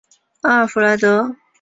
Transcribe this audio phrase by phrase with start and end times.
[0.41, 1.35] 阿尔弗莱德？